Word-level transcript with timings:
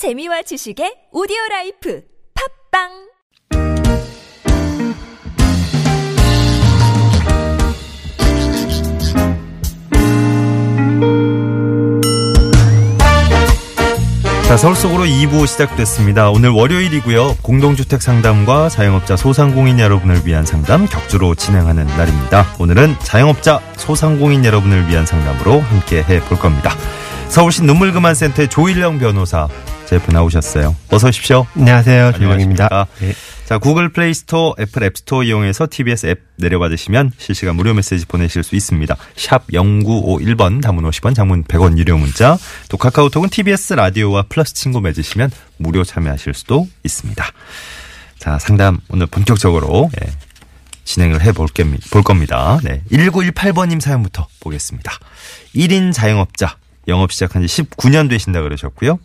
재미와 0.00 0.40
지식의 0.48 1.12
오디오 1.12 1.36
라이프 1.50 2.00
팟빵 2.72 2.88
자, 14.48 14.56
서울 14.56 14.74
속으로 14.74 15.04
2부 15.04 15.46
시작됐습니다. 15.46 16.30
오늘 16.30 16.48
월요일이고요. 16.48 17.36
공동주택 17.42 18.00
상담과 18.00 18.70
자영업자 18.70 19.18
소상공인 19.18 19.78
여러분을 19.78 20.22
위한 20.24 20.46
상담 20.46 20.86
격주로 20.86 21.34
진행하는 21.34 21.86
날입니다. 21.86 22.46
오늘은 22.58 22.96
자영업자 23.00 23.60
소상공인 23.76 24.46
여러분을 24.46 24.88
위한 24.88 25.04
상담으로 25.04 25.60
함께 25.60 26.02
해 26.02 26.20
볼 26.20 26.38
겁니다. 26.38 26.74
서울시 27.30 27.62
눈물그만센터의 27.62 28.48
조일영 28.48 28.98
변호사 28.98 29.48
제 29.86 29.93
옆에 29.93 30.10
나오셨어요. 30.10 30.74
어서 30.90 31.08
오십시오. 31.08 31.46
안녕하세요. 31.56 32.12
안녕하십니까. 32.14 32.88
네. 32.98 33.12
자, 33.44 33.58
구글 33.58 33.92
플레이 33.92 34.12
스토어, 34.12 34.54
애플 34.58 34.82
앱 34.82 34.96
스토어 34.96 35.22
이용해서 35.22 35.68
TBS 35.70 36.06
앱 36.06 36.20
내려받으시면 36.36 37.12
실시간 37.18 37.54
무료 37.54 37.72
메시지 37.72 38.04
보내실 38.04 38.42
수 38.42 38.56
있습니다. 38.56 38.96
샵 39.16 39.46
0951번 39.48 40.60
단문 40.60 40.82
50원, 40.82 41.14
장문 41.14 41.44
100원 41.44 41.78
유료 41.78 41.96
문자. 41.96 42.36
또 42.68 42.76
카카오톡은 42.76 43.28
TBS 43.28 43.74
라디오와 43.74 44.24
플러스 44.28 44.52
친구 44.52 44.80
맺으시면 44.80 45.30
무료 45.56 45.84
참여하실 45.84 46.34
수도 46.34 46.68
있습니다. 46.82 47.24
자, 48.18 48.38
상담 48.40 48.78
오늘 48.88 49.06
본격적으로 49.06 49.90
예, 50.02 50.10
진행을 50.84 51.22
해볼 51.22 51.48
겁니다. 52.04 52.58
네. 52.64 52.82
1918번님 52.90 53.80
사연부터 53.80 54.26
보겠습니다. 54.40 54.92
1인 55.54 55.92
자영업자 55.92 56.56
영업 56.90 57.12
시작한 57.12 57.46
지 57.46 57.62
19년 57.62 58.10
되신다 58.10 58.42
그러셨고요. 58.42 58.98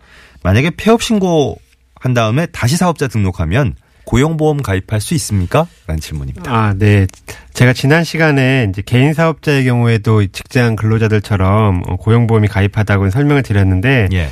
만약에 0.44 0.72
폐업 0.72 1.02
신고 1.02 1.58
한 1.96 2.14
다음에 2.14 2.46
다시 2.48 2.78
사업자 2.78 3.08
등록하면 3.08 3.76
고용보험 4.06 4.62
가입할 4.62 5.02
수 5.02 5.14
있습니까? 5.16 5.68
라는 5.88 6.00
질문입니다. 6.00 6.52
아, 6.52 6.74
네. 6.78 7.08
제가 7.54 7.74
지난 7.74 8.04
시간에 8.04 8.68
이제 8.70 8.82
개인 8.86 9.14
사업자의 9.14 9.66
경우에도 9.66 10.26
직장 10.28 10.76
근로자들처럼 10.76 11.82
어, 11.88 11.96
고용보험이 11.98 12.48
가입하다고 12.48 13.10
설명을 13.10 13.44
드렸는데, 13.44 14.10
예. 14.14 14.30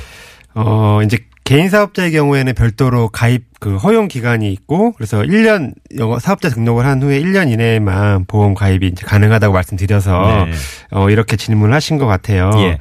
어, 0.54 1.00
이제 1.04 1.18
개인 1.42 1.68
사업자의 1.68 2.12
경우에는 2.12 2.54
별도로 2.54 3.08
가입 3.08 3.44
그 3.60 3.76
허용 3.76 4.08
기간이 4.08 4.52
있고, 4.52 4.92
그래서 4.92 5.22
1년 5.22 5.74
영어 5.98 6.18
사업자 6.18 6.48
등록을 6.48 6.86
한 6.86 7.02
후에 7.02 7.20
1년 7.20 7.50
이내에만 7.50 8.26
보험 8.26 8.54
가입이 8.54 8.86
이제 8.86 9.04
가능하다고 9.04 9.52
말씀드려서 9.52 10.46
네. 10.46 10.52
어, 10.92 11.10
이렇게 11.10 11.36
질문을 11.36 11.74
하신 11.74 11.98
것 11.98 12.06
같아요. 12.06 12.52
예. 12.58 12.78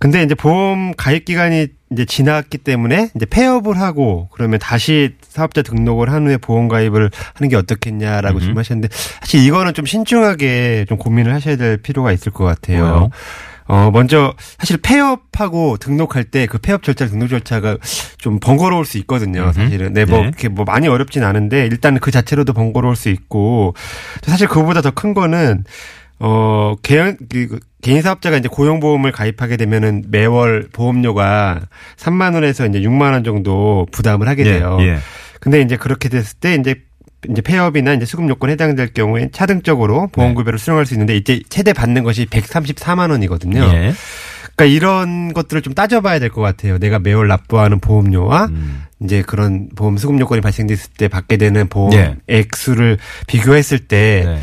근데 0.00 0.22
이제 0.22 0.34
보험 0.34 0.94
가입 0.96 1.26
기간이 1.26 1.68
이제 1.92 2.04
지났기 2.06 2.58
때문에 2.58 3.10
이제 3.14 3.26
폐업을 3.26 3.78
하고 3.78 4.28
그러면 4.32 4.58
다시 4.58 5.14
사업자 5.28 5.60
등록을 5.62 6.10
한 6.10 6.26
후에 6.26 6.38
보험 6.38 6.68
가입을 6.68 7.10
하는 7.34 7.48
게 7.50 7.56
어떻겠냐라고 7.56 8.36
음흠. 8.38 8.40
질문하셨는데 8.44 8.88
사실 9.20 9.44
이거는 9.44 9.74
좀 9.74 9.84
신중하게 9.84 10.86
좀 10.88 10.96
고민을 10.96 11.34
하셔야 11.34 11.56
될 11.56 11.76
필요가 11.76 12.12
있을 12.12 12.32
것 12.32 12.44
같아요. 12.44 12.82
왜요? 12.82 13.10
어, 13.66 13.90
먼저 13.92 14.34
사실 14.58 14.78
폐업하고 14.78 15.76
등록할 15.76 16.24
때 16.24 16.46
그 16.46 16.58
폐업 16.58 16.82
절차, 16.82 17.06
등록 17.06 17.28
절차가 17.28 17.76
좀 18.18 18.40
번거로울 18.40 18.84
수 18.86 18.96
있거든요. 18.98 19.52
사실은. 19.52 19.92
네, 19.92 20.04
뭐 20.06 20.18
네. 20.20 20.24
이렇게 20.24 20.48
뭐 20.48 20.64
많이 20.64 20.88
어렵진 20.88 21.22
않은데 21.24 21.66
일단 21.66 21.98
그 22.00 22.10
자체로도 22.10 22.52
번거로울 22.54 22.96
수 22.96 23.10
있고 23.10 23.74
사실 24.22 24.48
그거보다 24.48 24.80
더 24.80 24.90
큰 24.92 25.12
거는 25.14 25.64
어, 26.20 26.74
개인, 26.82 27.16
그, 27.30 27.58
개인 27.82 28.02
사업자가 28.02 28.36
이제 28.36 28.48
고용보험을 28.48 29.10
가입하게 29.10 29.56
되면은 29.56 30.04
매월 30.08 30.68
보험료가 30.72 31.62
3만 31.96 32.34
원에서 32.34 32.66
이제 32.66 32.80
6만 32.80 33.12
원 33.12 33.24
정도 33.24 33.86
부담을 33.90 34.28
하게 34.28 34.44
돼요. 34.44 34.76
예. 34.80 34.84
예. 34.86 34.98
근데 35.40 35.60
이제 35.62 35.76
그렇게 35.76 36.08
됐을 36.10 36.36
때 36.38 36.54
이제 36.54 36.74
이제 37.28 37.42
폐업이나 37.42 37.92
이제 37.94 38.04
수급 38.06 38.28
요건에 38.28 38.52
해당될 38.52 38.92
경우에 38.94 39.28
차등적으로 39.32 40.08
보험 40.08 40.30
네. 40.30 40.34
급여를 40.36 40.58
수령할 40.58 40.86
수 40.86 40.94
있는데 40.94 41.16
이제 41.16 41.40
최대 41.48 41.72
받는 41.72 42.02
것이 42.04 42.26
134만 42.26 43.10
원이거든요. 43.10 43.60
예. 43.74 43.92
그러니까 44.56 44.64
이런 44.66 45.32
것들을 45.32 45.62
좀 45.62 45.72
따져봐야 45.74 46.18
될 46.18 46.28
것 46.30 46.42
같아요. 46.42 46.78
내가 46.78 46.98
매월 46.98 47.28
납부하는 47.28 47.80
보험료와 47.80 48.46
음. 48.46 48.84
이제 49.02 49.22
그런 49.22 49.68
보험 49.74 49.96
수급 49.96 50.20
요건이 50.20 50.42
발생됐을 50.42 50.90
때 50.98 51.08
받게 51.08 51.38
되는 51.38 51.66
보험 51.68 51.92
예. 51.94 52.16
액수를 52.28 52.98
비교했을 53.26 53.78
때 53.80 54.22
네. 54.26 54.38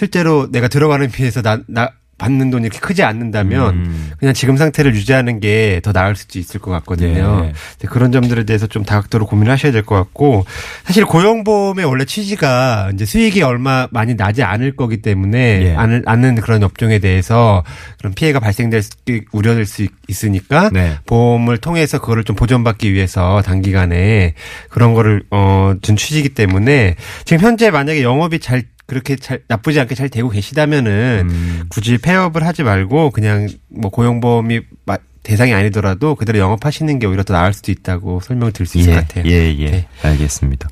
실제로 0.00 0.50
내가 0.50 0.68
들어가는 0.68 1.10
비해서 1.10 1.42
나, 1.42 1.58
나 1.68 1.90
받는 2.16 2.50
돈이 2.50 2.64
이렇게 2.66 2.78
크지 2.80 3.02
않는다면 3.02 3.74
음. 3.74 4.10
그냥 4.18 4.34
지금 4.34 4.58
상태를 4.58 4.94
유지하는 4.94 5.40
게 5.40 5.80
더 5.82 5.92
나을 5.92 6.14
수도 6.14 6.38
있을 6.38 6.60
것 6.60 6.70
같거든요. 6.72 7.46
예. 7.46 7.86
그런 7.86 8.12
점들에 8.12 8.44
대해서 8.44 8.66
좀 8.66 8.84
다각도로 8.84 9.24
고민을 9.26 9.50
하셔야 9.50 9.72
될 9.72 9.82
것 9.82 9.94
같고 9.96 10.44
사실 10.84 11.06
고용보험의 11.06 11.86
원래 11.86 12.04
취지가 12.04 12.90
이제 12.92 13.06
수익이 13.06 13.40
얼마 13.42 13.88
많이 13.90 14.14
나지 14.16 14.42
않을 14.42 14.76
거기 14.76 14.98
때문에 15.00 15.62
예. 15.62 15.74
않을, 15.74 16.02
않는 16.04 16.34
그런 16.36 16.62
업종에 16.62 16.98
대해서 16.98 17.64
그런 17.98 18.12
피해가 18.12 18.40
발생될 18.40 18.82
수, 18.82 18.90
우려될 19.32 19.64
수 19.64 19.86
있으니까 20.08 20.68
네. 20.70 20.96
보험을 21.06 21.56
통해서 21.56 21.98
그거를 22.00 22.24
좀 22.24 22.36
보전받기 22.36 22.92
위해서 22.92 23.40
단기간에 23.42 24.34
그런 24.68 24.92
거를 24.92 25.22
어 25.30 25.74
준 25.80 25.96
취지이기 25.96 26.30
때문에 26.30 26.96
지금 27.24 27.42
현재 27.42 27.70
만약에 27.70 28.02
영업이 28.02 28.40
잘 28.40 28.64
그렇게 28.90 29.14
잘 29.14 29.40
나쁘지 29.46 29.78
않게 29.78 29.94
잘 29.94 30.08
되고 30.08 30.28
계시다면은 30.28 31.28
음. 31.30 31.62
굳이 31.68 31.96
폐업을 31.96 32.44
하지 32.44 32.64
말고 32.64 33.12
그냥 33.12 33.48
뭐 33.68 33.88
고용보험이 33.88 34.62
마- 34.84 34.98
대상이 35.22 35.54
아니더라도 35.54 36.16
그대로 36.16 36.40
영업하시는 36.40 36.98
게 36.98 37.06
오히려 37.06 37.22
더 37.22 37.34
나을 37.34 37.52
수도 37.52 37.70
있다고 37.70 38.18
설명을 38.20 38.52
드릴 38.52 38.66
수 38.66 38.78
있을 38.78 38.90
예, 38.90 38.96
것 38.96 39.06
같아요. 39.08 39.24
예, 39.30 39.54
예. 39.58 39.70
네. 39.70 39.86
알겠습니다. 40.02 40.68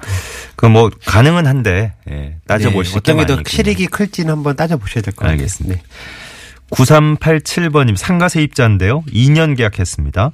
그 0.57 0.67
뭐 0.67 0.91
가능은 1.07 1.47
한데 1.47 1.93
예, 2.11 2.35
따져보실 2.49 2.95
네, 2.95 2.99
어떤 2.99 3.17
게게더 3.27 3.43
실익이 3.49 3.87
클지는 3.87 4.33
한번 4.33 4.57
따져보셔야 4.57 5.03
될 5.03 5.13
것 5.15 5.19
같아요. 5.21 5.33
알겠습니다. 5.35 5.77
네. 5.77 5.83
9387번님 6.71 7.97
상가 7.97 8.29
세입자인데요. 8.29 9.03
2년 9.03 9.57
계약했습니다. 9.57 10.33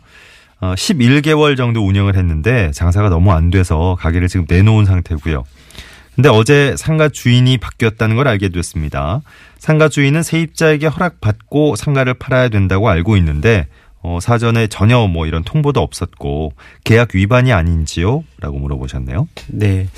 어, 0.61 0.75
11개월 0.77 1.56
정도 1.56 1.87
운영을 1.87 2.17
했는데 2.17 2.71
장사가 2.73 3.09
너무 3.11 3.33
안 3.33 3.50
돼서 3.50 3.97
가게를 4.00 4.28
지금 4.28 4.47
내놓은 4.49 4.84
상태고요. 4.87 5.44
근데 6.14 6.28
어제 6.28 6.75
상가 6.76 7.08
주인이 7.08 7.58
바뀌었다는 7.58 8.16
걸 8.16 8.28
알게 8.28 8.48
됐습니다. 8.50 9.22
상가 9.58 9.88
주인은 9.88 10.22
세입자에게 10.22 10.86
허락받고 10.86 11.76
상가를 11.76 12.14
팔아야 12.14 12.48
된다고 12.48 12.88
알고 12.88 13.16
있는데 13.16 13.66
어, 14.02 14.19
사전에 14.20 14.66
전혀 14.66 15.06
뭐 15.06 15.26
이런 15.26 15.42
통보도 15.42 15.80
없었고 15.80 16.52
계약 16.84 17.14
위반이 17.14 17.52
아닌지요? 17.52 18.22
라고 18.38 18.58
물어보셨네요. 18.58 19.26
네. 19.48 19.88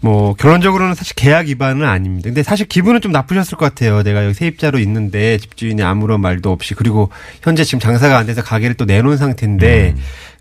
뭐 0.00 0.34
결론적으로는 0.34 0.94
사실 0.94 1.14
계약 1.16 1.46
위반은 1.46 1.86
아닙니다. 1.86 2.28
근데 2.28 2.42
사실 2.42 2.66
기분은 2.66 3.00
좀 3.00 3.10
나쁘셨을 3.10 3.58
것 3.58 3.64
같아요. 3.66 4.02
내가 4.02 4.24
여기 4.24 4.34
세입자로 4.34 4.78
있는데 4.78 5.38
집주인이 5.38 5.82
아무런 5.82 6.20
말도 6.20 6.52
없이 6.52 6.74
그리고 6.74 7.10
현재 7.42 7.64
지금 7.64 7.80
장사가 7.80 8.16
안 8.16 8.26
돼서 8.26 8.42
가게를 8.42 8.76
또 8.76 8.84
내놓은 8.84 9.16
상태인데 9.16 9.94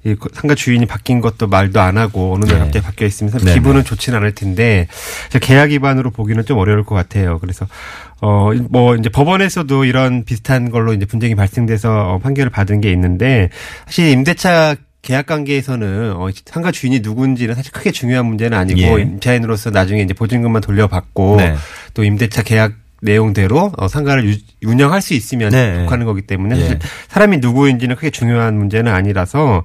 이 0.05 0.15
상가 0.33 0.53
주인이 0.53 0.85
바뀐 0.85 1.21
것도 1.21 1.47
말도 1.47 1.81
안 1.81 1.97
하고 1.97 2.33
어느 2.33 2.45
날 2.45 2.59
네. 2.59 2.63
갑자기 2.65 2.85
바뀌어 2.85 3.07
있으면 3.07 3.31
사실 3.31 3.45
네네. 3.45 3.59
기분은 3.59 3.83
좋지는 3.83 4.19
않을 4.19 4.35
텐데 4.35 4.87
계약 5.41 5.71
위반으로 5.71 6.11
보기는 6.11 6.45
좀 6.45 6.59
어려울 6.59 6.83
것 6.83 6.93
같아요. 6.93 7.39
그래서 7.39 7.67
어 8.21 8.51
뭐 8.69 8.95
이제 8.95 9.09
법원에서도 9.09 9.85
이런 9.85 10.23
비슷한 10.23 10.69
걸로 10.71 10.93
이제 10.93 11.05
분쟁이 11.05 11.35
발생돼서 11.35 12.13
어, 12.13 12.19
판결을 12.19 12.49
받은 12.49 12.81
게 12.81 12.91
있는데 12.91 13.49
사실 13.85 14.09
임대차 14.09 14.75
계약 15.01 15.25
관계에서는 15.27 16.13
어, 16.17 16.27
상가 16.45 16.71
주인이 16.71 16.99
누군지는 16.99 17.55
사실 17.55 17.71
크게 17.71 17.91
중요한 17.91 18.25
문제는 18.25 18.57
아니고 18.57 18.99
예. 18.99 19.03
임차인으로서 19.03 19.69
나중에 19.69 20.01
이제 20.01 20.13
보증금만 20.13 20.61
돌려받고 20.61 21.37
네. 21.37 21.55
또 21.93 22.03
임대차 22.03 22.43
계약 22.43 22.73
내용대로 23.01 23.71
어, 23.77 23.87
상가를 23.87 24.27
유- 24.27 24.37
운영할 24.67 25.01
수 25.01 25.13
있으면 25.13 25.51
네. 25.51 25.83
속하는 25.83 26.05
거기 26.05 26.23
때문에 26.23 26.55
예. 26.57 26.61
사실 26.61 26.79
사람이 27.09 27.37
누구인지는 27.37 27.95
크게 27.95 28.09
중요한 28.09 28.57
문제는 28.57 28.91
아니라서 28.91 29.63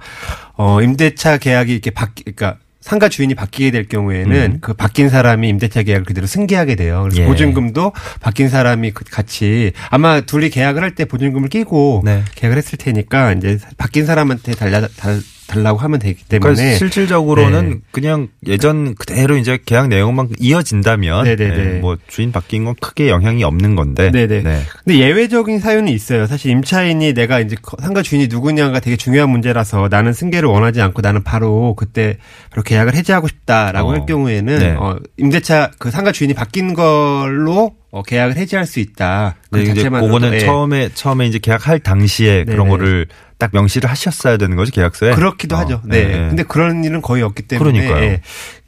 어 0.54 0.82
임대차 0.82 1.38
계약이 1.38 1.72
이렇게 1.72 1.90
바뀌 1.90 2.22
그러니까 2.24 2.58
상가 2.82 3.08
주인이 3.08 3.34
바뀌게 3.34 3.70
될 3.70 3.88
경우에는 3.88 4.52
음. 4.54 4.58
그 4.60 4.74
바뀐 4.74 5.08
사람이 5.08 5.48
임대차 5.48 5.84
계약을 5.84 6.04
그대로 6.04 6.26
승계하게 6.26 6.74
돼요. 6.74 7.02
그래서 7.04 7.22
예. 7.22 7.26
보증금도 7.26 7.92
바뀐 8.20 8.48
사람이 8.48 8.90
그- 8.90 9.04
같이 9.04 9.72
아마 9.88 10.20
둘이 10.20 10.50
계약을 10.50 10.82
할 10.82 10.92
때 10.94 11.06
보증금을 11.06 11.48
끼고 11.48 12.02
네. 12.04 12.22
계약을 12.34 12.58
했을 12.58 12.76
테니까 12.76 13.32
이제 13.32 13.58
바뀐 13.78 14.04
사람한테 14.04 14.52
달라 14.56 14.86
달, 14.98 15.20
달라고 15.52 15.78
하면 15.78 15.98
되기 15.98 16.24
때문에 16.24 16.54
그러니까 16.54 16.78
실질적으로는 16.78 17.70
네. 17.70 17.76
그냥 17.90 18.28
예전 18.46 18.94
그대로 18.94 19.36
이제 19.36 19.58
계약 19.64 19.88
내용만 19.88 20.28
이어진다면 20.38 21.24
네네네. 21.24 21.58
예, 21.76 21.78
뭐 21.80 21.96
주인 22.08 22.32
바뀐 22.32 22.64
건 22.64 22.74
크게 22.80 23.08
영향이 23.10 23.44
없는 23.44 23.76
건데. 23.76 24.10
네네. 24.10 24.42
네. 24.42 24.60
근데 24.84 24.98
예외적인 24.98 25.58
사유는 25.60 25.92
있어요. 25.92 26.26
사실 26.26 26.50
임차인이 26.52 27.12
내가 27.14 27.40
이제 27.40 27.56
거- 27.60 27.76
상가 27.80 28.02
주인이 28.02 28.28
누구냐가 28.28 28.80
되게 28.80 28.96
중요한 28.96 29.30
문제라서 29.30 29.88
나는 29.90 30.12
승계를 30.12 30.48
원하지 30.48 30.80
않고 30.80 31.02
나는 31.02 31.22
바로 31.22 31.74
그때 31.74 32.16
바로 32.50 32.62
계약을 32.62 32.94
해지하고 32.94 33.28
싶다라고 33.28 33.90
어. 33.90 33.92
할 33.92 34.06
경우에는 34.06 34.58
네. 34.58 34.70
어, 34.78 34.96
임대차 35.18 35.72
그 35.78 35.90
상가 35.90 36.12
주인이 36.12 36.34
바뀐 36.34 36.72
걸로 36.74 37.74
어, 37.90 38.02
계약을 38.02 38.36
해지할 38.36 38.64
수 38.64 38.80
있다. 38.80 39.36
그 39.50 39.58
네, 39.58 39.64
자체만으로도, 39.66 40.06
그거는 40.14 40.34
예. 40.34 40.40
처음에 40.40 40.88
처음에 40.94 41.26
이제 41.26 41.38
계약할 41.38 41.78
당시에 41.80 42.44
그런 42.44 42.60
네네. 42.66 42.70
거를 42.70 43.06
딱 43.42 43.50
명시를 43.52 43.90
하셨어야 43.90 44.36
되는 44.36 44.56
거죠 44.56 44.70
계약서에. 44.70 45.14
그렇기도 45.16 45.56
어, 45.56 45.58
하죠. 45.58 45.80
네. 45.84 46.04
네. 46.04 46.12
근데 46.28 46.44
그런 46.44 46.84
일은 46.84 47.02
거의 47.02 47.24
없기 47.24 47.42
때문에 47.42 47.72
그러니까요. 47.72 48.04
예. 48.04 48.20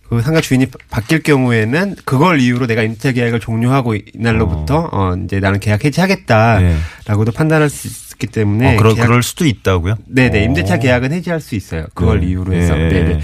그 0.09 0.21
상가 0.21 0.41
주인이 0.41 0.67
바뀔 0.91 1.23
경우에는 1.23 1.95
그걸 2.05 2.41
이유로 2.41 2.67
내가 2.67 2.83
임대 2.83 3.13
계약을 3.13 3.39
종료하고 3.39 3.95
이날로부터 4.15 4.89
어, 4.93 5.15
이제 5.25 5.39
나는 5.39 5.61
계약 5.61 5.85
해지하겠다라고도 5.85 7.31
판단할 7.33 7.71
수 7.71 7.87
있기 8.15 8.27
때문에 8.27 8.75
어, 8.75 8.77
그럴, 8.79 8.95
계약- 8.95 9.07
그럴 9.07 9.23
수도 9.23 9.47
있다고요? 9.47 9.95
네네 10.07 10.41
오. 10.41 10.43
임대차 10.45 10.79
계약은 10.81 11.13
해지할 11.13 11.41
수 11.41 11.55
있어요. 11.55 11.87
그걸 11.95 12.21
네. 12.21 12.27
이유로 12.27 12.53
해서 12.53 12.77
예. 12.79 12.89
네네. 12.89 13.21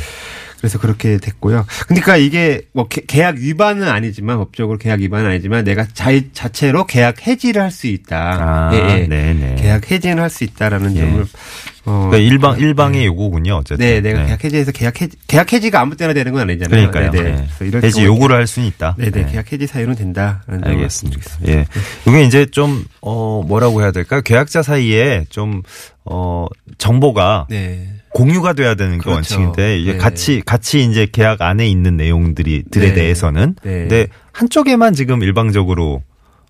그래서 0.61 0.79
그렇게 0.79 1.17
됐고요. 1.17 1.65
그러니까 1.89 2.17
이게 2.19 2.61
뭐 2.73 2.87
개- 2.87 3.01
계약 3.07 3.37
위반은 3.37 3.89
아니지만 3.89 4.37
법적으로 4.37 4.77
계약 4.79 5.01
위반은 5.01 5.31
아니지만 5.31 5.65
내가 5.65 5.87
자, 5.95 6.11
자체로 6.33 6.87
계약 6.87 7.27
해지를 7.27 7.63
할 7.63 7.71
수 7.71 7.87
있다. 7.87 8.69
아, 8.69 8.71
네네. 8.71 9.57
계약 9.59 9.91
해지는 9.91 10.23
할 10.23 10.29
수 10.29 10.45
있다라는 10.45 10.97
예. 10.97 11.01
점을 11.01 11.23
어, 11.87 12.09
그러니까 12.11 12.17
일방 12.19 12.59
일방의 12.61 13.07
요구군요. 13.07 13.55
어쨌든. 13.55 13.87
네, 13.87 14.01
내가 14.03 14.27
계약 14.27 14.45
해지해서 14.45 14.71
계약 14.73 15.01
해지 15.01 15.17
계약 15.27 15.51
해지가 15.53 15.81
아무 15.81 15.97
때나 15.97 16.13
되는 16.13 16.31
건 16.33 16.43
아니잖아요. 16.43 16.91
그러니까요. 16.91 17.11
네네. 17.11 17.31
네. 17.37 17.47
그래서 17.59 17.65
이럴 17.65 17.85
해지 17.85 18.05
요구를 18.05 18.37
할 18.37 18.47
수는 18.47 18.69
있다. 18.69 18.97
네네 18.99 19.11
네. 19.13 19.27
계약 19.33 19.51
해지 19.53 19.67
사유는 19.67 19.95
된다라는 19.95 20.63
알겠습니다. 20.63 21.21
예. 21.49 21.65
이게 22.07 22.25
이제 22.25 22.45
좀, 22.47 22.85
어, 23.01 23.43
뭐라고 23.47 23.81
해야 23.81 23.93
될까요? 23.93 24.21
계약자 24.21 24.63
사이에 24.63 25.25
좀, 25.31 25.63
어, 26.05 26.47
정보가 26.77 27.47
네. 27.49 27.89
공유가 28.13 28.53
돼야 28.53 28.75
되는 28.75 28.99
게 28.99 29.05
그렇죠. 29.05 29.15
원칙인데 29.17 29.79
이게 29.79 29.93
네. 29.93 29.99
같이 29.99 30.43
같이 30.45 30.85
이제 30.85 31.07
계약 31.11 31.43
안에 31.43 31.67
있는 31.67 31.97
내용들이 31.97 32.65
들에 32.71 32.89
네. 32.89 32.95
대해서는 32.95 33.55
네. 33.63 33.71
근데 33.81 34.07
한쪽에만 34.33 34.95
지금 34.95 35.23
일방적으로 35.23 36.03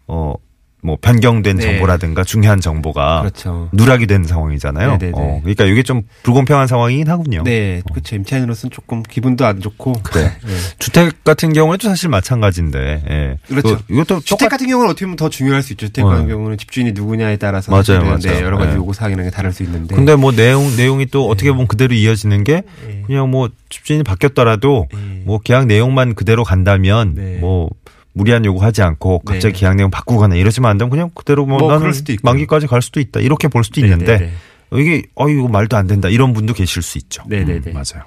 어 0.07 0.35
뭐 0.83 0.97
변경된 1.01 1.57
네. 1.57 1.63
정보라든가 1.63 2.25
중요한 2.25 2.61
정보가 2.61 3.21
그렇죠. 3.21 3.69
누락이 3.73 4.07
된 4.07 4.25
상황이잖아요. 4.25 4.93
네네네. 4.93 5.13
어, 5.15 5.41
그러니까 5.43 5.65
이게 5.65 5.83
좀 5.83 6.03
불공평한 6.23 6.67
상황이긴 6.67 7.09
하군요. 7.09 7.43
네, 7.45 7.83
그렇죠. 7.91 8.17
임차인으로서는 8.17 8.71
조금 8.71 9.03
기분도 9.03 9.45
안 9.45 9.61
좋고. 9.61 9.93
그래. 10.03 10.33
네. 10.45 10.53
주택 10.79 11.23
같은 11.25 11.53
경우에도 11.53 11.89
사실 11.89 12.09
마찬가지인데. 12.09 13.05
예. 13.09 13.39
그렇죠. 13.49 13.79
그 13.87 13.93
이것도 13.93 14.21
주택 14.21 14.49
같은 14.49 14.67
경우는 14.69 14.91
어떻게 14.91 15.05
보면 15.05 15.17
더 15.17 15.29
중요할 15.29 15.63
수 15.63 15.73
있죠. 15.75 15.87
주택 15.87 16.05
어. 16.05 16.09
같은 16.09 16.29
경우는 16.29 16.57
집주인이 16.57 16.93
누구냐에 16.93 17.37
따라서 17.37 17.71
맞아요, 17.71 18.03
맞아요. 18.03 18.19
네, 18.19 18.41
여러 18.41 18.57
가지 18.57 18.71
네. 18.71 18.77
요구 18.77 18.95
사항이라는 18.95 19.31
게 19.31 19.35
다를 19.35 19.53
수 19.53 19.63
있는데. 19.63 19.95
근데 19.95 20.17
뭐 20.17 20.33
내용 20.33 20.75
내용이 20.77 21.07
또 21.07 21.29
어떻게 21.29 21.51
보면 21.51 21.67
그대로 21.67 21.95
이어지는 21.95 22.45
게 22.45 22.63
네. 22.87 23.03
그냥 23.07 23.31
뭐 23.31 23.51
집주인이 23.69 24.03
바뀌었더라도 24.03 24.87
네. 24.93 25.23
뭐 25.25 25.39
계약 25.39 25.67
내용만 25.67 26.15
그대로 26.15 26.43
간다면 26.45 27.15
네. 27.15 27.39
뭐 27.41 27.69
무리한 28.13 28.45
요구하지 28.45 28.83
않고 28.83 29.21
갑자기 29.21 29.55
네. 29.55 29.61
계약 29.61 29.77
내용 29.77 29.91
바꾸거나 29.91 30.35
이러지만 30.37 30.73
안 30.73 30.79
되면 30.79 30.91
그냥 30.91 31.11
그대로 31.15 31.47
뭐, 31.47 31.59
뭐 31.59 31.69
나는 31.69 31.81
그럴 31.81 31.95
수도 31.95 32.13
있고요. 32.13 32.33
만기까지 32.33 32.67
갈 32.67 32.83
수도 32.83 33.01
있다 33.01 33.21
이렇게 33.21 33.49
볼 33.49 33.65
수도 33.65 33.81
네, 33.81 33.87
있는데 33.87 34.19
네, 34.19 34.33
이게 34.81 35.03
어 35.15 35.29
이거 35.29 35.49
말도 35.49 35.77
안 35.77 35.87
된다 35.87 36.09
이런 36.09 36.33
분도 36.33 36.53
계실 36.53 36.83
수 36.83 36.99
있죠. 36.99 37.23
네, 37.27 37.45
네, 37.45 37.55
음, 37.55 37.63
네. 37.65 37.73
맞아요. 37.73 38.05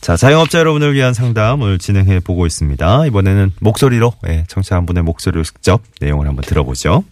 자 0.00 0.16
자영업자 0.16 0.58
여러분을 0.58 0.94
위한 0.94 1.14
상담을 1.14 1.78
진행해 1.78 2.20
보고 2.20 2.46
있습니다. 2.46 3.06
이번에는 3.06 3.52
목소리로 3.60 4.14
예, 4.28 4.44
청취자 4.48 4.76
한 4.76 4.86
분의 4.86 5.02
목소리로 5.04 5.44
직접 5.44 5.82
내용을 6.00 6.26
한번 6.26 6.44
들어보죠. 6.44 7.04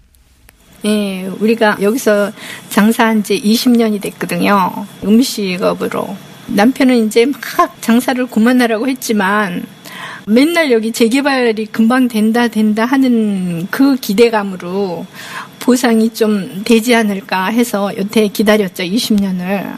예, 0.84 1.26
우리가 1.26 1.78
여기서 1.82 2.32
장사한 2.70 3.22
지 3.22 3.40
20년이 3.40 4.00
됐거든요. 4.00 4.86
음식업으로. 5.04 6.16
남편은 6.48 7.06
이제 7.06 7.26
막 7.26 7.80
장사를 7.80 8.26
그만하라고 8.26 8.88
했지만 8.88 9.64
맨날 10.26 10.70
여기 10.70 10.92
재개발이 10.92 11.66
금방 11.66 12.08
된다 12.08 12.48
된다 12.48 12.84
하는 12.84 13.66
그 13.70 13.96
기대감으로 13.96 15.06
보상이 15.58 16.10
좀 16.10 16.62
되지 16.64 16.94
않을까 16.94 17.46
해서 17.46 17.96
여태 17.96 18.26
기다렸죠 18.28 18.82
20년을. 18.82 19.76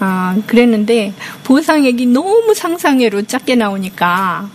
아 0.00 0.36
그랬는데 0.46 1.12
보상액이 1.44 2.06
너무 2.06 2.52
상상외로 2.54 3.22
작게 3.22 3.54
나오니까 3.54 4.50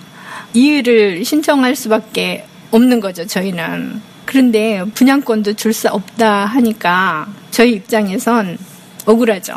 이의를 0.53 1.23
신청할 1.23 1.75
수밖에 1.75 2.45
없는 2.71 2.99
거죠 2.99 3.25
저희는. 3.25 4.01
그런데 4.25 4.83
분양권도 4.93 5.53
줄 5.53 5.73
수 5.73 5.87
없다 5.89 6.45
하니까 6.45 7.27
저희 7.51 7.73
입장에선 7.73 8.57
억울하죠. 9.05 9.55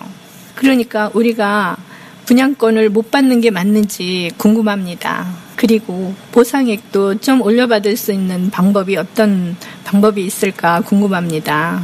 그러니까 0.55 1.11
우리가 1.13 1.77
분양권을 2.25 2.89
못 2.89 3.11
받는 3.11 3.41
게 3.41 3.51
맞는지 3.51 4.31
궁금합니다. 4.39 5.42
그리고 5.63 6.13
보상액도 6.33 7.21
좀 7.21 7.41
올려받을 7.41 7.97
수 7.97 8.13
있는 8.13 8.51
방법이 8.51 8.97
어떤 8.97 9.57
방법이 9.85 10.27
있을까 10.27 10.81
궁금합니다. 10.81 11.81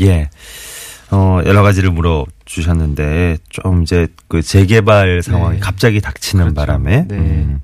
예. 0.00 0.30
어, 1.10 1.40
여러 1.44 1.64
가지를 1.64 1.90
물어 1.90 2.24
주셨는데, 2.44 3.38
좀 3.48 3.82
이제 3.82 4.06
그 4.28 4.42
재개발 4.42 5.22
상황이 5.24 5.54
네. 5.54 5.60
갑자기 5.60 6.00
닥치는 6.00 6.44
그렇죠. 6.44 6.54
바람에, 6.54 7.08
네. 7.08 7.16
음, 7.16 7.60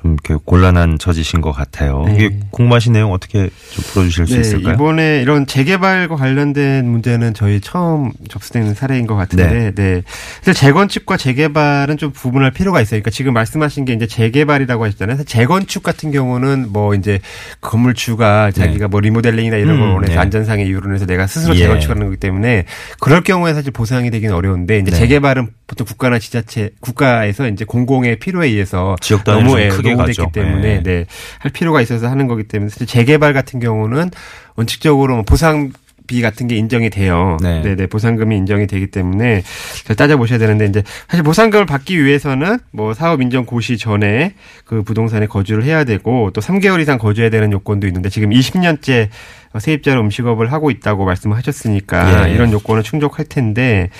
좀 0.00 0.12
이렇게 0.12 0.40
곤란한 0.44 0.98
처지신 0.98 1.40
것 1.40 1.50
같아요. 1.50 2.04
네. 2.06 2.14
이게 2.14 2.36
궁금하신 2.52 2.92
내용 2.92 3.12
어떻게 3.12 3.50
좀 3.70 3.84
풀어주실 3.92 4.26
수 4.28 4.34
네, 4.34 4.40
있을까요? 4.40 4.74
이번에 4.74 5.20
이런 5.22 5.44
재개발과 5.44 6.14
관련된 6.14 6.88
문제는 6.88 7.34
저희 7.34 7.60
처음 7.60 8.12
접수되는 8.28 8.74
사례인 8.74 9.08
것 9.08 9.16
같은데, 9.16 9.72
네. 9.74 10.02
사실 10.42 10.54
재건축과 10.54 11.16
재개발은 11.16 11.96
좀 11.98 12.12
구분할 12.12 12.52
필요가 12.52 12.80
있어요. 12.80 13.00
그러니까 13.00 13.10
지금 13.10 13.32
말씀하신 13.34 13.86
게 13.86 13.92
이제 13.92 14.06
재개발이라고 14.06 14.84
하셨잖아요. 14.84 15.24
재건축 15.24 15.82
같은 15.82 16.12
경우는 16.12 16.72
뭐 16.72 16.94
이제 16.94 17.18
건물주가 17.60 18.52
자기가 18.52 18.86
뭐 18.86 19.00
리모델링이나 19.00 19.56
이런 19.56 19.78
걸 19.78 19.78
네. 19.78 19.84
음, 19.84 19.94
원해서 19.94 20.12
네. 20.12 20.18
안전상의 20.18 20.66
이유로 20.68 20.94
해서 20.94 21.06
내가 21.06 21.26
스스로 21.26 21.56
예. 21.56 21.60
재건축하는 21.60 22.04
거기 22.04 22.16
때문에 22.18 22.66
그럴 23.00 23.22
경우에 23.22 23.52
사실 23.52 23.72
보상이 23.72 24.12
되기는 24.12 24.32
어려운데 24.32 24.78
이제 24.78 24.92
네. 24.92 24.96
재개발은 24.96 25.48
보통 25.66 25.86
국가나 25.86 26.18
지자체 26.18 26.70
국가에서 26.80 27.48
이제 27.48 27.64
공공의 27.64 28.20
필요에 28.20 28.46
의해서 28.48 28.96
지역 29.00 29.24
단위로 29.24 29.48
너무 29.48 29.60
노후됐기 29.92 30.16
가죠. 30.18 30.30
때문에 30.32 30.60
네. 30.60 30.82
네, 30.82 31.06
할 31.38 31.50
필요가 31.52 31.80
있어서 31.80 32.08
하는 32.08 32.26
거기 32.26 32.44
때문에 32.44 32.70
사실 32.70 32.86
재개발 32.86 33.32
같은 33.32 33.60
경우는 33.60 34.10
원칙적으로 34.56 35.14
뭐 35.14 35.22
보상 35.24 35.72
비 36.08 36.22
같은 36.22 36.48
게 36.48 36.56
인정이 36.56 36.90
돼요. 36.90 37.36
네. 37.40 37.60
네, 37.62 37.76
네, 37.76 37.86
보상금이 37.86 38.36
인정이 38.36 38.66
되기 38.66 38.88
때문에 38.88 39.42
잘 39.84 39.94
따져 39.94 40.16
보셔야 40.16 40.38
되는데 40.38 40.64
이제 40.64 40.82
사실 41.06 41.22
보상금을 41.22 41.66
받기 41.66 42.02
위해서는 42.02 42.58
뭐 42.72 42.94
사업 42.94 43.22
인정 43.22 43.44
고시 43.44 43.78
전에 43.78 44.34
그 44.64 44.82
부동산에 44.82 45.26
거주를 45.26 45.62
해야 45.64 45.84
되고 45.84 46.30
또 46.32 46.40
3개월 46.40 46.80
이상 46.80 46.98
거주해야 46.98 47.30
되는 47.30 47.52
요건도 47.52 47.86
있는데 47.86 48.08
지금 48.08 48.30
20년째 48.30 49.08
세입자로 49.56 50.00
음식업을 50.00 50.50
하고 50.50 50.70
있다고 50.70 51.04
말씀하셨으니까 51.04 52.30
예. 52.30 52.34
이런 52.34 52.52
요건은 52.52 52.82
충족할 52.82 53.26
텐데 53.26 53.90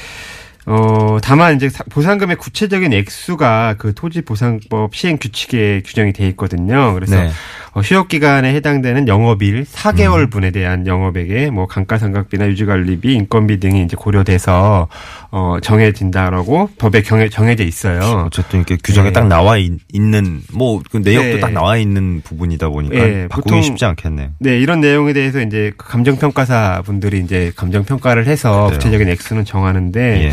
어, 0.69 1.19
다만 1.23 1.57
이제 1.57 1.69
사- 1.69 1.85
보상금의 1.91 2.37
구체적인 2.37 2.93
액수가 2.93 3.77
그 3.79 3.95
토지 3.95 4.23
보상법 4.23 4.95
시행 4.95 5.17
규칙에 5.19 5.83
규정이 5.85 6.13
돼 6.13 6.27
있거든요. 6.29 6.95
그래서 6.95 7.17
네. 7.21 7.31
어, 7.75 7.81
휴업 7.81 8.09
기간에 8.09 8.55
해당되는 8.55 9.09
영업일 9.09 9.65
4개월 9.65 10.31
분에 10.31 10.51
대한 10.51 10.87
영업액에 10.87 11.51
뭐 11.51 11.67
감가상각비나 11.67 12.49
유지관리비, 12.49 13.13
인건비 13.15 13.61
등이 13.61 13.83
이제 13.85 13.97
고려돼서 13.97 14.89
어, 15.31 15.57
정해진다라고 15.63 16.71
법에 16.79 17.03
정해, 17.03 17.29
정해져 17.29 17.65
있어요. 17.65 18.25
어쨌든 18.27 18.61
이렇게 18.61 18.77
규정에 18.83 19.09
네. 19.09 19.13
딱 19.13 19.27
나와 19.27 19.57
있, 19.59 19.73
는 19.95 20.43
뭐, 20.53 20.81
그 20.91 20.99
내역도 20.99 21.35
네. 21.37 21.41
딱 21.41 21.53
나와 21.53 21.77
있는 21.77 22.21
부분이다 22.25 22.69
보니까 22.69 22.95
네, 22.95 23.29
바꾸기 23.29 23.45
보통 23.51 23.63
쉽지 23.63 23.85
않겠네요. 23.85 24.31
네, 24.39 24.59
이런 24.59 24.81
내용에 24.81 25.13
대해서 25.13 25.41
이제 25.41 25.73
그 25.77 25.89
감정평가사 25.89 26.83
분들이 26.85 27.21
이제 27.21 27.53
감정평가를 27.57 28.27
해서 28.27 28.65
그래요. 28.67 28.79
구체적인 28.79 29.09
액수는 29.09 29.45
정하는데 29.45 30.25
예. 30.25 30.33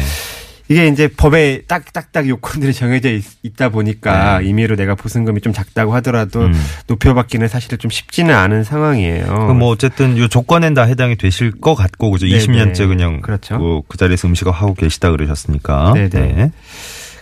이게 0.68 0.88
이제 0.88 1.08
법에 1.08 1.62
딱딱딱 1.68 2.28
요건들이 2.28 2.74
정해져 2.74 3.12
있, 3.12 3.24
다 3.56 3.70
보니까 3.70 4.40
네. 4.40 4.48
임의로 4.48 4.76
내가 4.76 4.96
보상금이 4.96 5.42
좀 5.42 5.54
작다고 5.54 5.94
하더라도 5.96 6.42
음. 6.42 6.54
높여받기는 6.88 7.48
사실은 7.48 7.78
좀 7.78 7.92
쉽지는 7.92 8.34
않은 8.36 8.64
상황이에요. 8.64 9.54
뭐 9.54 9.70
어쨌든 9.70 10.18
요 10.18 10.28
조건엔 10.28 10.74
다 10.74 10.84
해당이 10.84 11.18
되실 11.18 11.52
것 11.52 11.76
같고 11.76 12.12
그죠? 12.12 12.26
네네. 12.26 12.40
20년째 12.40 12.88
그냥 12.88 13.22
그렇죠. 13.22 13.60
그, 13.60 13.82
그 13.88 13.98
자리에서 13.98 14.28
음식을 14.28 14.52
하고 14.52 14.74
계시다 14.74 15.12
그러셨으니까. 15.12 15.94
네네. 15.94 16.10
네. 16.10 16.52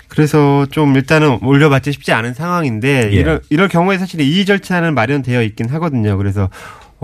그래서 0.07 0.67
좀 0.69 0.95
일단은 0.95 1.39
올려받기 1.41 1.91
쉽지 1.91 2.13
않은 2.13 2.35
상황인데 2.35 3.09
예. 3.11 3.15
이럴 3.15 3.41
이럴 3.49 3.67
경우에 3.67 3.97
사실 3.97 4.21
이의 4.21 4.45
절차는 4.45 4.93
마련되어 4.93 5.41
있긴 5.41 5.69
하거든요. 5.69 6.17
그래서 6.17 6.49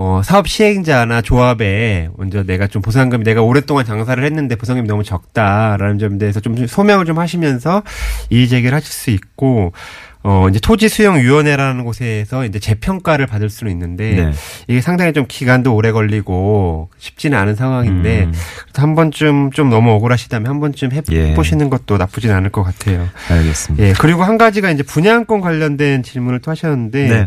어, 0.02 0.22
사업 0.24 0.48
시행자나 0.48 1.20
조합에 1.20 2.08
먼저 2.16 2.42
내가 2.42 2.66
좀 2.66 2.80
보상금이 2.80 3.22
내가 3.22 3.42
오랫동안 3.42 3.84
장사를 3.84 4.24
했는데 4.24 4.56
보상금이 4.56 4.88
너무 4.88 5.04
적다라는 5.04 5.98
점에 5.98 6.16
대해서 6.16 6.40
좀 6.40 6.66
소명을 6.66 7.04
좀 7.04 7.18
하시면서 7.18 7.82
이의 8.30 8.48
제기를 8.48 8.74
하실 8.74 8.90
수 8.90 9.10
있고 9.10 9.74
어, 10.22 10.46
이제 10.50 10.58
토지 10.58 10.88
수용 10.88 11.16
위원회라는 11.16 11.84
곳에서 11.84 12.46
이제 12.46 12.58
재평가를 12.58 13.26
받을 13.26 13.48
수는 13.48 13.72
있는데 13.72 14.12
네. 14.12 14.32
이게 14.68 14.80
상당히 14.80 15.12
좀 15.12 15.24
기간도 15.26 15.74
오래 15.74 15.92
걸리고 15.92 16.90
쉽지는 16.98 17.38
않은 17.38 17.54
상황인데 17.54 18.24
음. 18.24 18.32
그래서 18.32 18.82
한 18.82 18.94
번쯤 18.94 19.50
좀 19.52 19.70
너무 19.70 19.90
억울하시다면 19.92 20.48
한 20.48 20.60
번쯤 20.60 20.90
예. 21.12 21.30
해보시는 21.30 21.70
것도 21.70 21.98
나쁘진 21.98 22.32
않을 22.32 22.50
것 22.50 22.62
같아요. 22.62 23.08
알겠습니다. 23.30 23.84
예, 23.84 23.92
그리고 23.98 24.22
한 24.22 24.36
가지가 24.36 24.70
이제 24.70 24.82
분양권 24.82 25.40
관련된 25.40 26.02
질문을 26.02 26.40
또 26.40 26.50
하셨는데, 26.50 27.08
네. 27.08 27.26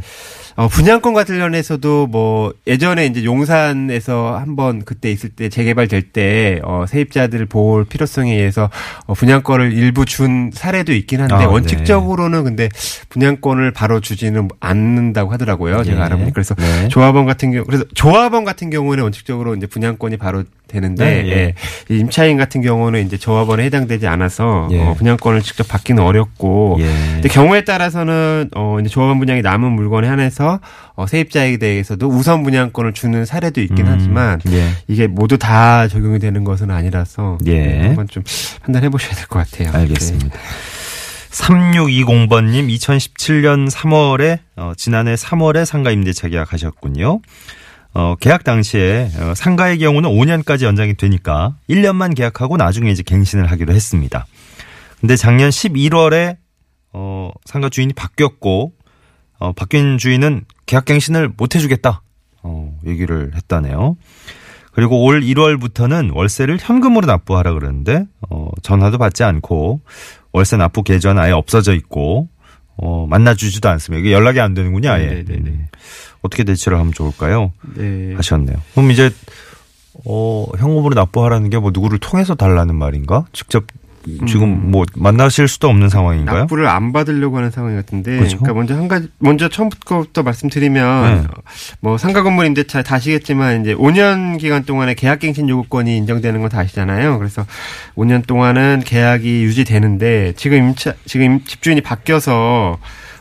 어, 0.55 0.67
분양권과 0.67 1.23
관련해서도 1.23 2.07
뭐 2.07 2.53
예전에 2.67 3.05
이제 3.05 3.23
용산에서 3.23 4.37
한번 4.37 4.83
그때 4.83 5.11
있을 5.11 5.29
때 5.29 5.49
재개발될 5.49 6.11
때 6.11 6.59
어, 6.63 6.85
세입자들 6.87 7.45
보호 7.47 7.83
필요성에 7.83 8.33
의해서 8.33 8.69
어, 9.05 9.13
분양권을 9.13 9.73
일부 9.73 10.05
준 10.05 10.51
사례도 10.53 10.93
있긴 10.93 11.21
한데 11.21 11.35
아, 11.35 11.39
네. 11.39 11.45
원칙적으로는 11.45 12.43
근데 12.43 12.69
분양권을 13.09 13.71
바로 13.71 13.99
주지는 13.99 14.49
않는다고 14.59 15.31
하더라고요. 15.33 15.83
제가 15.83 15.99
예. 15.99 16.03
알아보니 16.03 16.33
그래서 16.33 16.55
네. 16.55 16.87
조합원 16.89 17.25
같은 17.25 17.51
경우 17.51 17.65
그래서 17.65 17.83
조합원 17.93 18.43
같은 18.43 18.69
경우에는 18.69 19.03
원칙적으로 19.03 19.55
이제 19.55 19.67
분양권이 19.67 20.17
바로 20.17 20.43
되는데 20.73 21.05
네, 21.05 21.27
예. 21.27 21.31
예. 21.31 21.53
이 21.89 21.99
임차인 21.99 22.35
같은 22.37 22.61
경우는 22.61 23.05
이제 23.05 23.17
조합원에 23.17 23.63
해당되지 23.63 24.07
않아서 24.07 24.67
예. 24.71 24.81
어, 24.81 24.93
분양권을 24.95 25.41
직접 25.41 25.67
받기는 25.67 26.03
어렵고 26.03 26.77
예. 26.79 26.85
근데 27.13 27.29
경우에 27.29 27.63
따라서는 27.63 28.49
어 28.55 28.77
이제 28.81 28.89
조합원 28.89 29.19
분양이 29.19 29.41
남은 29.41 29.71
물건에 29.71 30.07
한해서 30.09 30.59
어 30.95 31.07
세입자에 31.07 31.57
대해서도 31.57 32.07
우선 32.09 32.43
분양권을 32.43 32.93
주는 32.93 33.23
사례도 33.25 33.61
있긴 33.61 33.87
음, 33.87 33.91
하지만 33.91 34.41
예. 34.51 34.69
이게 34.89 35.07
모두 35.07 35.37
다 35.37 35.87
적용이 35.87 36.19
되는 36.19 36.43
것은 36.43 36.69
아니라서 36.71 37.37
예. 37.45 37.53
네, 37.59 37.87
한번 37.87 38.07
좀 38.09 38.23
판단해 38.63 38.89
보셔야 38.89 39.13
될 39.15 39.27
것 39.27 39.39
같아요. 39.49 39.71
알겠습니다. 39.73 40.37
3620번님, 41.31 42.69
2017년 42.77 43.69
3월에, 43.71 44.39
어, 44.55 44.73
지난해 44.77 45.15
3월에 45.15 45.65
상가 45.65 45.91
임대차 45.91 46.29
계약하셨군요. 46.29 47.21
어, 47.93 48.15
계약 48.19 48.43
당시에 48.43 49.09
어, 49.19 49.33
상가의 49.35 49.77
경우는 49.77 50.09
5년까지 50.09 50.63
연장이 50.63 50.95
되니까 50.95 51.55
1년만 51.69 52.15
계약하고 52.15 52.57
나중에 52.57 52.89
이제 52.91 53.03
갱신을 53.03 53.51
하기로 53.51 53.73
했습니다. 53.73 54.25
근데 54.99 55.15
작년 55.15 55.49
11월에 55.49 56.37
어, 56.93 57.31
상가 57.45 57.69
주인이 57.69 57.93
바뀌었고 57.93 58.73
어, 59.39 59.51
바뀐 59.53 59.97
주인은 59.97 60.45
계약 60.65 60.85
갱신을 60.85 61.33
못 61.37 61.55
해주겠다. 61.55 62.01
어, 62.43 62.79
얘기를 62.85 63.31
했다네요. 63.35 63.97
그리고 64.71 65.03
올 65.03 65.21
1월부터는 65.21 66.15
월세를 66.15 66.57
현금으로 66.59 67.05
납부하라 67.05 67.53
그러는데 67.53 68.05
어, 68.29 68.49
전화도 68.63 68.97
받지 68.97 69.23
않고 69.23 69.81
월세 70.31 70.57
납부 70.57 70.81
계좌는 70.81 71.21
아예 71.21 71.31
없어져 71.31 71.75
있고 71.75 72.29
어, 72.75 73.05
만나주지도 73.07 73.69
않습니다. 73.69 73.99
이게 73.99 74.11
연락이 74.11 74.39
안 74.39 74.53
되는군요. 74.55 74.89
아예. 74.89 75.23
네네네. 75.27 75.69
음. 76.23 76.25
어떻게 76.25 76.43
대처를 76.43 76.79
하면 76.79 76.93
좋을까요? 76.93 77.51
네. 77.75 78.13
하셨네요. 78.15 78.57
그럼 78.73 78.91
이제 78.91 79.11
어, 80.05 80.45
현금으로 80.57 80.95
납부하라는 80.95 81.49
게 81.49 81.57
뭐 81.59 81.71
누구를 81.73 81.99
통해서 81.99 82.33
달라는 82.35 82.75
말인가? 82.75 83.25
직접 83.33 83.65
지금 84.27 84.69
뭐 84.69 84.83
만나실 84.97 85.47
수도 85.47 85.69
없는 85.69 85.87
상황인가요? 85.87 86.39
납부를 86.39 86.67
안 86.67 86.91
받으려고 86.91 87.37
하는 87.37 87.51
상황 87.51 87.73
같은데, 87.77 88.17
그렇죠. 88.17 88.37
그러니까 88.37 88.53
먼저 88.53 88.75
한 88.75 88.89
가지, 88.89 89.07
먼저 89.19 89.47
처음부터 89.47 90.23
말씀드리면, 90.23 91.21
네. 91.21 91.27
뭐 91.79 91.97
상가 91.97 92.21
건물 92.21 92.47
임대차 92.47 92.81
다 92.83 92.95
아시겠지만 92.95 93.61
이제 93.61 93.73
5년 93.73 94.39
기간 94.39 94.65
동안에 94.65 94.93
계약 94.95 95.19
갱신 95.19 95.47
요구권이 95.47 95.95
인정되는 95.95 96.41
건 96.41 96.49
다 96.49 96.59
아시잖아요. 96.59 97.17
그래서 97.17 97.45
5년 97.95 98.27
동안은 98.27 98.81
계약이 98.85 99.43
유지되는데 99.45 100.33
지금 100.35 100.57
임차 100.57 100.95
지금 101.05 101.25
임- 101.25 101.43
집주인이 101.45 101.79
바뀌어서 101.79 102.77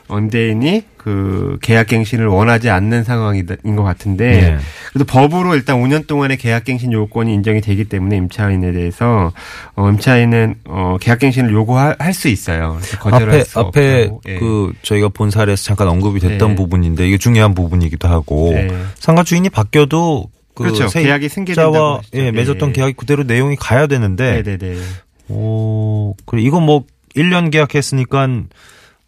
어, 0.09 0.19
임대인이 0.19 0.83
그 1.03 1.59
계약갱신을 1.63 2.27
원하지 2.27 2.71
않는 2.71 3.03
상황인 3.03 3.47
것 3.47 3.83
같은데 3.83 4.41
네. 4.41 4.59
그래도 4.93 5.05
법으로 5.05 5.57
일단 5.57 5.83
5년 5.83 6.07
동안의 6.07 6.37
계약갱신 6.37 6.93
요구권이 6.93 7.35
인정이 7.35 7.61
되기 7.61 7.85
때문에 7.85 8.17
임차인에 8.19 8.71
대해서 8.71 9.33
어, 9.75 9.91
임차인은 9.91 10.55
어, 10.65 10.97
계약갱신을 11.01 11.53
요구할 11.53 12.15
수 12.15 12.29
있어요. 12.29 12.79
거절할 13.01 13.29
앞에 13.29 13.45
수 13.45 13.59
앞에 13.59 14.05
없고, 14.05 14.21
예. 14.29 14.39
그 14.39 14.73
저희가 14.83 15.09
본 15.09 15.31
사례에서 15.31 15.65
잠깐 15.65 15.89
언급이 15.89 16.21
됐던 16.21 16.51
네. 16.51 16.55
부분인데 16.55 17.09
이게 17.09 17.19
중요한 17.19 17.55
부분이기도 17.55 18.07
하고 18.07 18.53
네. 18.53 18.71
상가 18.95 19.25
주인이 19.25 19.51
바뀌어도 19.51 20.31
그 20.55 20.65
그렇죠. 20.65 20.87
계약이 20.87 21.29
승계된다고 21.29 21.99
하시죠. 21.99 22.19
예, 22.19 22.31
맺었던 22.31 22.69
네. 22.69 22.73
계약이 22.75 22.93
그대로 22.93 23.25
내용이 23.25 23.57
가야 23.57 23.89
되는데 23.89 24.43
네네네. 24.43 24.79
오, 25.31 26.15
그래 26.27 26.43
이건 26.43 26.65
뭐 26.65 26.85
1년 27.17 27.51
계약했으니까 27.51 28.29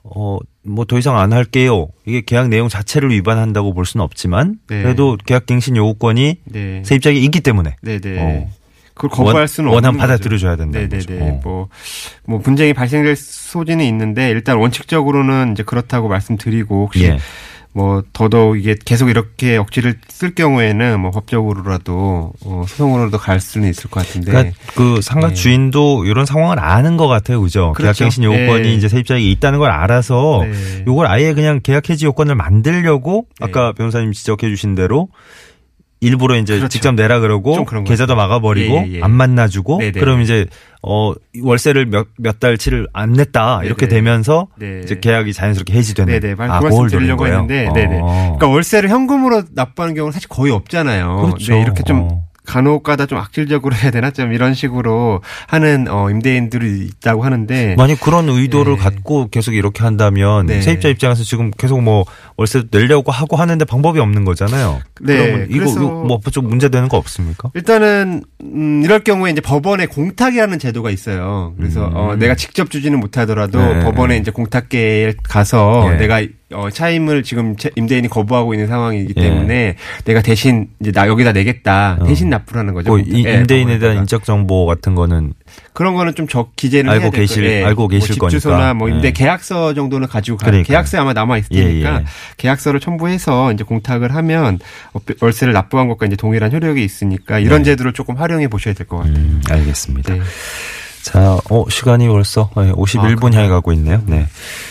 어, 0.04 0.38
뭐 0.62 0.84
더 0.84 0.99
이상 0.99 1.18
안 1.18 1.32
할게요. 1.32 1.88
이게 2.06 2.20
계약 2.25 2.49
내용 2.49 2.68
자체를 2.68 3.11
위반한다고 3.11 3.73
볼 3.75 3.84
수는 3.87 4.04
없지만 4.04 4.56
네. 4.68 4.82
그래도 4.82 5.16
계약 5.25 5.46
갱신 5.46 5.76
요구권이 5.76 6.37
네. 6.44 6.82
세입자에게 6.84 7.18
있기 7.20 7.40
때문에 7.40 7.76
네네. 7.82 8.18
어. 8.20 8.50
그걸 8.94 9.11
거부할 9.11 9.37
원- 9.38 9.46
수는 9.49 9.70
원한 9.70 9.88
없는 9.90 10.00
거죠. 10.00 10.06
받아들여 10.12 10.38
줘야 10.38 10.56
된다는 10.56 10.88
네네네. 10.88 11.18
거죠. 11.18 11.25
어. 11.25 11.40
뭐, 11.42 11.68
뭐 12.26 12.38
분쟁이 12.38 12.73
발생될 12.75 13.16
소지는 13.16 13.84
있는데 13.87 14.30
일단 14.30 14.56
원칙적으로는 14.58 15.52
이제 15.52 15.62
그렇다고 15.64 16.08
말씀드리고 16.08 16.84
혹시 16.84 17.04
예. 17.04 17.18
뭐 17.76 18.04
더더욱 18.12 18.57
이게 18.57 18.76
계속 18.85 19.11
이렇게 19.11 19.57
억지를 19.57 19.97
쓸 20.07 20.33
경우에는 20.33 21.00
뭐 21.00 21.11
법적으로라도 21.11 22.33
어, 22.45 22.64
소송으로도 22.69 23.19
갈 23.19 23.40
수는 23.40 23.69
있을 23.69 23.90
것 23.90 24.07
같은데. 24.07 24.31
그러니까 24.31 24.57
그 24.76 25.00
상가 25.02 25.28
네. 25.28 25.35
주인도 25.35 26.04
이런 26.04 26.25
상황을 26.25 26.61
아는 26.61 26.97
것 26.97 27.09
같아요, 27.09 27.40
그죠? 27.40 27.73
그렇죠. 27.75 27.99
계약갱신 27.99 28.23
요건이 28.23 28.62
네. 28.62 28.75
이제 28.75 28.88
세입자에게 28.88 29.28
있다는 29.28 29.59
걸 29.59 29.73
알아서 29.73 30.45
네. 30.45 30.85
요걸 30.87 31.09
아예 31.09 31.35
그냥 31.35 31.59
계약 31.64 31.90
해지 31.90 32.07
요건을 32.07 32.37
만들려고 32.37 33.26
네. 33.40 33.47
아까 33.47 33.73
변호사님 33.73 34.12
지적해주신 34.12 34.76
대로 34.76 35.09
일부러 36.04 36.37
이제 36.37 36.54
그렇죠. 36.56 36.68
직접 36.68 36.94
내라 36.94 37.20
그러고 37.20 37.64
계좌도. 37.84 38.14
막아버리고 38.14 38.75
예, 38.76 38.87
예, 38.88 38.92
예. 38.99 39.02
안 39.02 39.11
만나주고 39.11 39.78
네네. 39.78 39.92
그럼 39.99 40.20
이제 40.20 40.46
어 40.82 41.12
월세를 41.42 41.87
몇 41.87 42.06
몇 42.18 42.38
달치를 42.38 42.87
안 42.92 43.12
냈다 43.12 43.62
이렇게 43.64 43.87
네네. 43.87 44.00
되면서 44.02 44.46
네. 44.56 44.80
이제 44.84 44.99
계약이 45.00 45.32
자연스럽게 45.32 45.73
해지되는 45.73 46.20
네네. 46.20 46.34
말- 46.37 46.50
아, 46.50 46.58
그 46.61 46.64
말씀 46.64 46.87
드리려고 46.88 47.26
했는데? 47.26 47.68
네네. 47.75 47.99
어. 48.02 48.06
그러니까 48.37 48.49
월세를 48.49 48.90
현금으로 48.90 49.42
납부하는 49.54 49.94
경우는 49.94 50.12
사실 50.12 50.28
거의 50.28 50.52
없잖아요. 50.52 51.23
그렇죠. 51.23 51.52
네, 51.54 51.61
이렇게 51.62 51.82
좀 51.82 52.08
어. 52.11 52.25
간혹가다 52.47 53.07
좀 53.07 53.19
악질적으로 53.19 53.75
해야 53.75 53.91
되나 53.91 54.11
좀 54.11 54.33
이런 54.33 54.55
식으로 54.55 55.23
하는 55.47 55.87
어, 55.89 56.11
임대인들이 56.11 56.87
있다고 56.87 57.25
하는데. 57.25 57.75
만약 57.77 58.01
그런 58.01 58.29
의도를 58.29 58.75
네. 58.75 58.79
갖고 58.79 59.29
계속 59.29 59.55
이렇게 59.55 59.83
한다면 59.83 60.47
네. 60.47 60.61
세입자 60.61 60.89
입장에서 60.89 61.25
지금 61.25 61.51
계속 61.51 61.81
뭐 61.83 62.05
월세 62.37 62.65
내려고 62.71 63.13
하고 63.13 63.37
하는데 63.37 63.65
방법이 63.65 63.99
없는 63.99 64.25
거잖아요. 64.25 64.81
네, 65.01 65.47
이거, 65.49 65.65
이거 65.65 65.91
뭐좀 65.91 66.49
문제 66.49 66.69
되는 66.69 66.89
거 66.89 66.97
없습니까? 66.97 67.51
일단은 67.55 68.23
음, 68.43 68.83
이럴 68.85 69.01
경우에 69.01 69.31
이제 69.31 69.41
법원에 69.41 69.87
공탁이라는 69.87 70.59
제도가 70.59 70.91
있어요. 70.91 71.55
그래서 71.57 71.87
음. 71.89 71.97
어, 71.97 72.17
내가 72.17 72.35
직접 72.35 72.71
주지는 72.71 73.01
못하더라도 73.01 73.59
네. 73.59 73.85
법원에 73.85 74.19
이제 74.19 74.31
공탁계에 74.31 75.15
가서 75.23 75.89
네. 75.91 75.97
내가 75.97 76.21
어, 76.54 76.70
차임을 76.70 77.23
지금 77.23 77.56
차- 77.56 77.68
임대인이 77.76 78.08
거부하고 78.08 78.54
있는 78.54 78.66
상황이기 78.68 79.14
예. 79.16 79.20
때문에 79.23 79.76
내가 80.04 80.23
대신 80.23 80.68
이제 80.80 80.92
나 80.92 81.06
여기다 81.08 81.32
내겠다 81.32 81.99
어. 82.00 82.06
대신 82.06 82.30
납부라는 82.30 82.73
거죠. 82.75 82.90
뭐 82.90 82.99
이- 82.99 83.25
예, 83.26 83.34
임대인에 83.34 83.78
대한. 83.78 83.96
인적 83.99 84.25
정보 84.25 84.64
같은 84.66 84.94
거는 84.94 85.34
그런 85.73 85.94
거는 85.94 86.14
좀 86.14 86.26
적 86.28 86.56
기재를 86.56 86.88
알고 86.90 87.11
계실-. 87.11 87.44
예. 87.44 87.64
알고 87.64 87.88
계실 87.88 88.16
뭐 88.18 88.28
집주소나 88.28 88.56
거니까. 88.56 88.75
뭐 88.75 88.88
임대 88.88 89.08
예. 89.08 89.12
계약서 89.12 89.75
정도는 89.75 90.08
가지고 90.08 90.37
가. 90.38 90.46
그러니까요. 90.46 90.66
계약서에 90.73 91.00
아마 91.00 91.12
남아 91.12 91.38
있을 91.38 91.49
예, 91.52 91.62
테니까 91.64 92.00
예. 92.00 92.04
계약서를 92.38 92.80
첨부해서 92.80 93.52
이제 93.52 93.62
공탁을 93.64 94.14
하면 94.14 94.58
어, 94.94 95.00
월세를 95.20 95.52
납부한 95.52 95.88
것과 95.88 96.06
이제 96.06 96.16
동일한 96.16 96.52
효력이 96.52 96.82
있으니까 96.82 97.38
이런 97.38 97.62
제도를 97.64 97.92
조금 97.92 98.16
활용해 98.16 98.49
보셔야 98.49 98.75
될 98.75 98.87
것 98.87 98.99
같아요. 98.99 99.14
네. 99.14 99.20
음, 99.20 99.40
알겠습니다. 99.50 100.14
네. 100.14 100.20
자, 101.04 101.38
어, 101.50 101.68
시간이 101.68 102.08
벌써 102.08 102.49
네, 102.56 102.73
51분 102.73 103.34
아, 103.34 103.37
향해 103.37 103.49
가고 103.49 103.75
있네요. 103.75 104.02
네. 104.06 104.26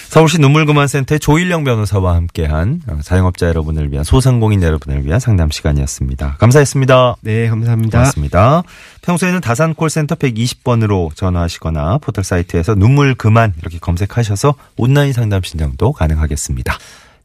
서울시 0.10 0.40
눈물그만센터의 0.42 1.20
조일령 1.20 1.64
변호사와 1.64 2.16
함께한 2.16 2.82
어, 2.88 3.00
자영업자 3.04 3.48
여러분을 3.48 3.92
위한 3.92 4.04
소상공인 4.04 4.64
여러분을 4.64 5.06
위한 5.06 5.20
상담 5.20 5.52
시간이었습니다. 5.52 6.38
감사했습니다. 6.40 7.18
네, 7.22 7.48
감사합니다. 7.50 8.00
고맙습니다. 8.00 8.64
평소에는 9.04 9.42
다산 9.42 9.76
콜센터 9.76 10.16
120번으로 10.16 11.16
전화하시거나 11.16 12.00
포털 12.00 12.24
사이트에서 12.24 12.74
눈물 12.74 13.14
그만 13.14 13.54
이렇게 13.60 13.78
검색하셔서 13.78 14.56
온라인 14.76 15.14
상담 15.14 15.44
신청도 15.44 15.92
가능하겠습니다. 15.92 16.76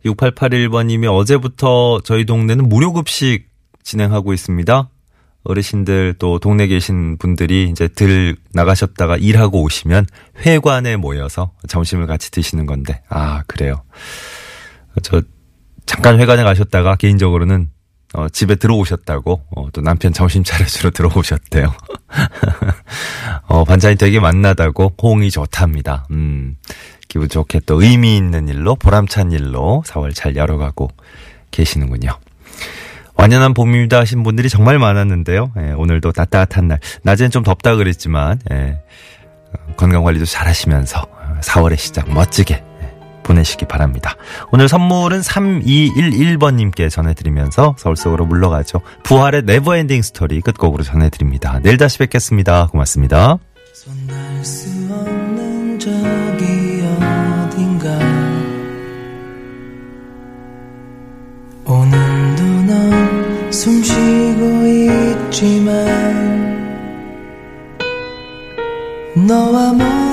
6881번님이 0.05 1.11
어제부터 1.11 2.03
저희 2.05 2.27
동네는 2.27 2.69
무료급식 2.69 3.49
진행하고 3.83 4.35
있습니다. 4.35 4.91
어르신들 5.49 6.17
또 6.19 6.39
동네 6.39 6.67
계신 6.67 7.17
분들이 7.17 7.71
이제 7.71 7.89
들 7.89 8.37
나가셨다가 8.53 9.17
일하고 9.17 9.63
오시면 9.63 10.07
회관에 10.45 10.97
모여서 10.97 11.53
점심을 11.67 12.07
같이 12.07 12.31
드시는 12.31 12.67
건데 12.67 13.03
아 13.09 13.43
그래요. 13.47 13.83
저 15.03 15.23
잠깐 15.87 16.21
회관에 16.21 16.45
가셨다가 16.45 16.97
개인적으로는 16.97 17.69
어, 18.15 18.29
집에 18.29 18.57
들어오셨다고 18.57 19.43
어, 19.57 19.71
또 19.73 19.81
남편 19.81 20.13
점심 20.13 20.45
차려주러 20.45 20.91
들어오셨대요. 20.93 21.75
어, 23.49 23.65
반찬이 23.65 23.97
되게 23.97 24.21
맛나다고 24.21 24.95
호응이 25.03 25.31
좋답니다. 25.31 26.07
음, 26.11 26.57
기분 27.09 27.29
좋게 27.29 27.61
또 27.65 27.83
의미 27.83 28.19
있는 28.19 28.49
일로 28.49 28.77
보람찬 28.77 29.33
일로 29.33 29.83
4월 29.87 30.15
잘 30.15 30.37
열어가고 30.37 30.91
계시는군요. 31.51 32.19
완연한 33.19 33.53
봄입니다 33.53 33.99
하신 33.99 34.23
분들이 34.23 34.49
정말 34.49 34.79
많았는데요. 34.79 35.53
예, 35.59 35.73
오늘도 35.73 36.13
따뜻한 36.13 36.69
날. 36.69 36.79
낮엔 37.03 37.31
좀 37.31 37.43
덥다 37.43 37.75
그랬지만, 37.75 38.41
예, 38.53 38.81
어, 39.53 39.75
건강 39.77 40.05
관리도 40.05 40.25
잘 40.25 40.47
하시면서 40.47 41.05
4월의 41.41 41.77
시작 41.77 42.11
멋지게 42.13 42.55
예, 42.55 42.95
보내시기 43.25 43.67
바랍니다. 43.67 44.15
오늘 44.53 44.69
선물은 44.69 45.21
3211번님께 45.21 46.89
전해드리면서 46.91 47.75
서울 47.77 47.97
속으로 47.97 48.25
물러가죠. 48.25 48.81
부활의 49.03 49.43
Never 49.43 49.69
Ending 49.69 50.01
Story 50.03 50.41
끝곡으로 50.41 50.85
전해드립니다. 50.85 51.59
내일 51.63 51.77
다시 51.77 51.99
뵙겠습니다. 51.99 52.69
고맙습니다. 52.69 53.39
숨 63.59 63.83
쉬고 63.83 64.67
있지만 65.33 65.85
너와 69.27 69.73
멀 69.73 70.08